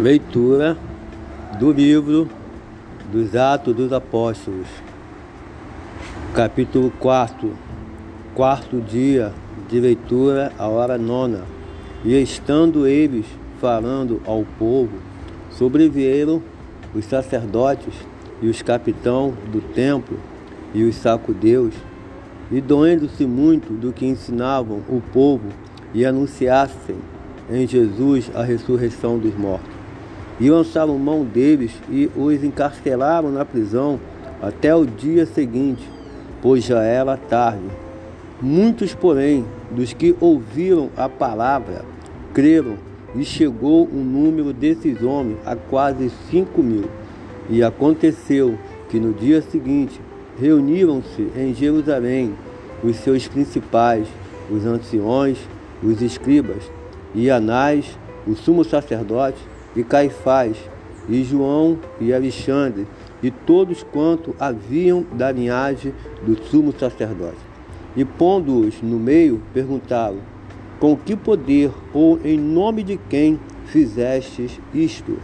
[0.00, 0.78] Leitura
[1.58, 2.26] do livro
[3.12, 4.66] dos Atos dos Apóstolos,
[6.34, 7.54] capítulo 4,
[8.34, 9.30] quarto dia
[9.68, 11.42] de leitura, a hora nona.
[12.02, 13.26] E estando eles
[13.60, 14.96] falando ao povo,
[15.50, 16.42] sobrevieram
[16.94, 17.92] os sacerdotes
[18.40, 20.18] e os capitão do templo
[20.72, 21.74] e os sacudeus,
[22.50, 25.50] e doendo-se muito do que ensinavam o povo
[25.92, 26.96] e anunciassem
[27.50, 29.79] em Jesus a ressurreição dos mortos
[30.48, 34.00] lançaram mão deles e os encarcelaram na prisão
[34.40, 35.86] até o dia seguinte,
[36.40, 37.66] pois já era tarde.
[38.40, 41.84] Muitos, porém, dos que ouviram a palavra,
[42.32, 42.78] creram,
[43.14, 46.84] e chegou o número desses homens a quase cinco mil.
[47.48, 48.56] E aconteceu
[48.88, 50.00] que no dia seguinte
[50.38, 52.32] reuniram-se em Jerusalém
[52.82, 54.06] os seus principais,
[54.50, 55.38] os anciões,
[55.82, 56.70] os escribas,
[57.14, 59.38] e Anás, o sumo sacerdote,
[59.74, 60.56] e Caifás,
[61.08, 62.86] e João e Alexandre,
[63.22, 65.92] e todos quanto haviam da linhagem
[66.24, 67.38] do sumo sacerdote.
[67.96, 70.18] E pondo-os no meio, perguntaram:
[70.78, 75.18] Com que poder ou em nome de quem fizestes isto?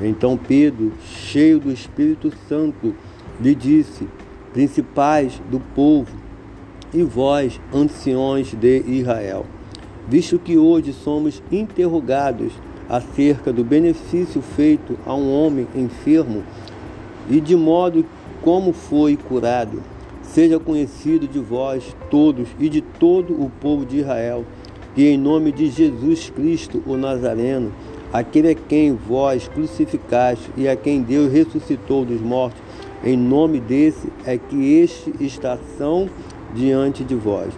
[0.00, 2.94] Então Pedro, cheio do Espírito Santo,
[3.40, 4.06] lhe disse:
[4.52, 6.16] Principais do povo,
[6.94, 9.46] e vós, anciões de Israel,
[10.08, 12.52] visto que hoje somos interrogados
[12.88, 16.42] acerca do benefício feito a um homem enfermo
[17.30, 18.04] e de modo
[18.42, 19.82] como foi curado.
[20.22, 24.44] Seja conhecido de vós todos e de todo o povo de Israel,
[24.94, 27.72] que em nome de Jesus Cristo, o Nazareno,
[28.12, 32.60] aquele a quem vós crucificaste e a quem Deus ressuscitou dos mortos,
[33.04, 36.08] em nome desse é que este está são
[36.54, 37.52] diante de vós.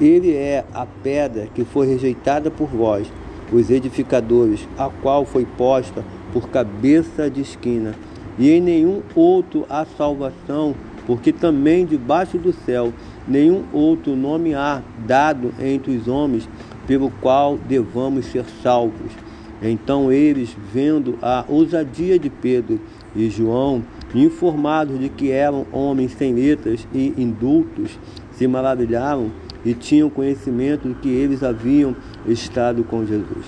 [0.00, 3.06] Ele é a pedra que foi rejeitada por vós,
[3.52, 7.94] os edificadores, a qual foi posta por cabeça de esquina,
[8.38, 10.74] e em nenhum outro há salvação,
[11.06, 12.92] porque também debaixo do céu
[13.26, 16.48] nenhum outro nome há dado entre os homens
[16.86, 19.12] pelo qual devamos ser salvos.
[19.62, 22.80] Então eles, vendo a ousadia de Pedro
[23.14, 23.82] e João,
[24.14, 27.98] informados de que eram homens sem letras e indultos,
[28.32, 29.30] se maravilharam
[29.64, 31.94] e tinham conhecimento de que eles haviam
[32.26, 33.44] estado com Jesus.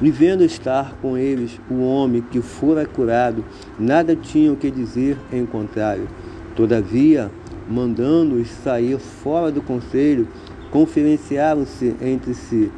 [0.00, 3.44] E vendo estar com eles o homem que fora curado,
[3.78, 6.08] nada tinham que dizer em contrário.
[6.56, 7.30] Todavia,
[7.70, 10.26] mandando-os sair fora do conselho,
[10.72, 12.70] conferenciaram-se entre si,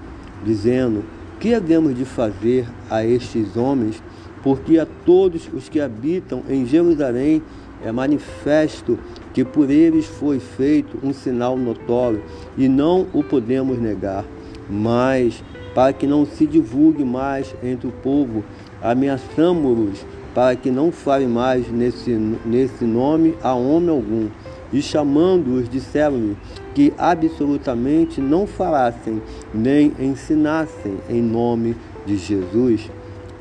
[0.45, 1.03] dizendo:
[1.41, 4.03] Que havemos de fazer a estes homens?
[4.43, 7.43] Porque a todos os que habitam em Jerusalém
[7.83, 8.99] é manifesto
[9.33, 12.23] que por eles foi feito um sinal notório
[12.57, 14.25] e não o podemos negar.
[14.69, 15.43] Mas,
[15.75, 18.45] para que não se divulgue mais entre o povo,
[18.83, 20.05] ameaçamos-los
[20.35, 22.11] para que não fale mais nesse,
[22.45, 24.29] nesse nome a homem algum.
[24.73, 26.37] E chamando-os, disseram-lhe
[26.75, 29.23] que absolutamente não falassem
[29.55, 32.91] nem ensinassem em nome de Jesus.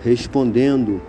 [0.03, 1.01] Respondendo,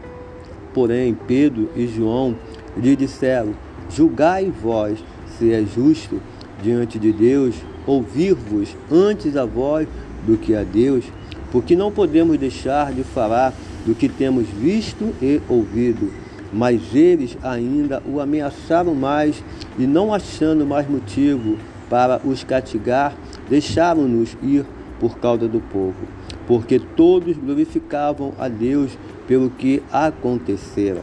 [0.75, 2.35] porém, Pedro e João
[2.77, 3.55] lhe disseram:
[3.89, 4.99] Julgai vós
[5.39, 6.21] se é justo
[6.63, 7.55] diante de Deus
[7.87, 9.87] ouvir-vos antes a vós
[10.27, 11.05] do que a Deus,
[11.53, 13.55] porque não podemos deixar de falar
[13.87, 16.11] do que temos visto e ouvido.
[16.53, 19.43] Mas eles ainda o ameaçaram mais
[19.79, 21.59] e, não achando mais motivo
[21.91, 23.15] para os castigar,
[23.49, 24.65] deixaram-nos ir
[24.99, 26.07] por causa do povo,
[26.47, 28.97] porque todos glorificavam a Deus
[29.27, 31.03] pelo que acontecera,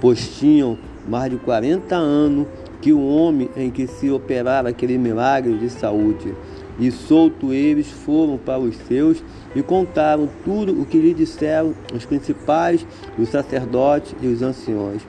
[0.00, 2.46] pois tinham mais de 40 anos
[2.80, 6.34] que o homem em que se operara aquele milagre de saúde.
[6.78, 9.22] E solto eles foram para os seus
[9.54, 12.86] e contaram tudo o que lhe disseram os principais,
[13.18, 15.02] os sacerdotes e os anciões.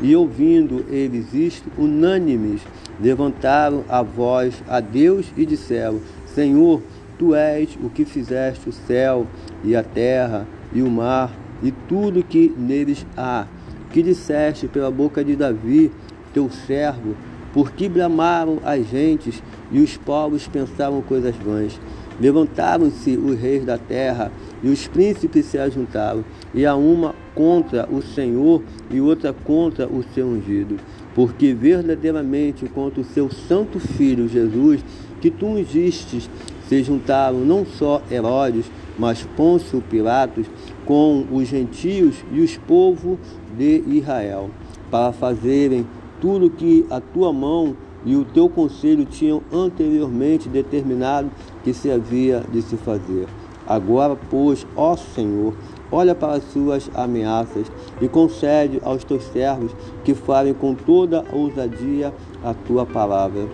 [0.00, 2.62] E ouvindo eles isto, unânimes,
[3.00, 6.00] levantaram a voz a Deus e disseram:
[6.34, 6.80] Senhor,
[7.18, 9.26] tu és o que fizeste o céu
[9.62, 11.30] e a terra e o mar
[11.62, 13.46] e tudo que neles há
[13.92, 15.90] que disseste pela boca de Davi,
[16.32, 17.16] teu servo,
[17.52, 21.80] porque bramaram as gentes e os povos pensavam coisas vãs.
[22.20, 24.30] Levantaram-se os reis da terra
[24.62, 30.04] e os príncipes se ajuntaram, e a uma contra o Senhor e outra contra o
[30.14, 30.76] seu ungido.
[31.14, 34.84] Porque verdadeiramente contra o seu santo filho Jesus,
[35.20, 36.28] que tu ungistes,
[36.68, 40.46] se juntaram não só Herodes, mas Pôncio Pilatos,
[40.84, 43.18] com os gentios e os povos
[43.56, 44.50] de Israel,
[44.90, 45.86] para fazerem
[46.20, 51.30] tudo que a tua mão e o teu conselho tinham anteriormente determinado
[51.64, 53.26] que se havia de se fazer.
[53.66, 55.54] Agora, pois, ó Senhor,
[55.92, 59.72] olha para as suas ameaças e concede aos teus servos
[60.04, 62.12] que falem com toda ousadia
[62.42, 63.46] a tua palavra.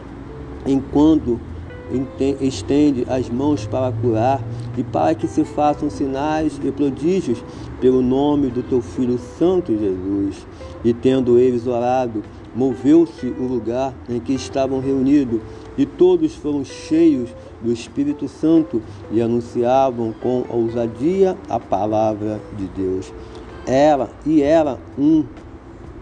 [0.66, 1.40] Enquanto
[2.40, 4.42] estende as mãos para curar
[4.76, 7.42] e para que se façam sinais e prodígios
[7.80, 10.46] pelo nome do teu Filho Santo Jesus.
[10.84, 12.22] E tendo eles orado,
[12.54, 15.40] moveu-se o lugar em que estavam reunidos,
[15.76, 23.12] e todos foram cheios do Espírito Santo e anunciavam com ousadia a palavra de Deus.
[23.66, 25.24] Era e era um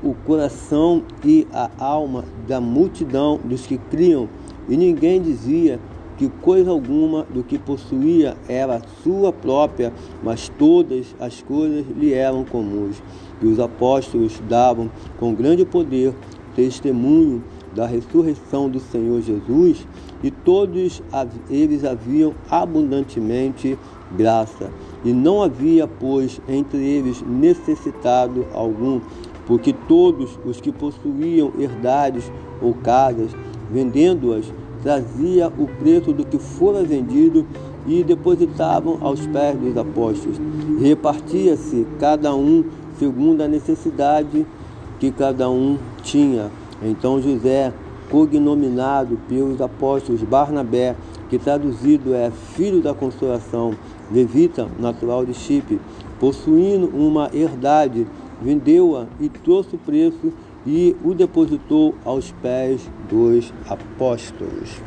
[0.02, 4.28] o coração e a alma da multidão dos que criam
[4.68, 5.78] e ninguém dizia
[6.16, 9.92] que coisa alguma do que possuía era sua própria,
[10.22, 13.02] mas todas as coisas lhe eram comuns.
[13.40, 16.14] E os apóstolos davam com grande poder
[16.54, 17.42] testemunho
[17.74, 19.86] da ressurreição do Senhor Jesus,
[20.22, 21.02] e todos
[21.50, 23.78] eles haviam abundantemente
[24.16, 24.70] graça.
[25.04, 29.00] E não havia, pois, entre eles necessitado algum,
[29.46, 32.30] porque todos os que possuíam herdades
[32.60, 33.34] ou casas
[33.72, 34.52] vendendo-as,
[34.82, 37.46] trazia o preço do que fora vendido
[37.86, 40.38] e depositavam aos pés dos apóstolos.
[40.80, 42.64] Repartia-se cada um
[42.98, 44.46] segundo a necessidade
[45.00, 46.50] que cada um tinha.
[46.82, 47.72] Então José,
[48.10, 50.94] cognominado pelos apóstolos Barnabé,
[51.30, 53.72] que traduzido é filho da consolação,
[54.12, 55.80] levita, natural de Chipre,
[56.20, 58.06] possuindo uma herdade,
[58.40, 60.32] vendeu-a e trouxe o preço
[60.66, 64.80] e o depositou aos pés dos apóstolos.